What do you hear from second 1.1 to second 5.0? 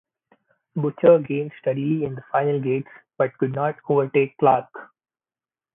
gained steadily in the final gates but could not overtake Clarke.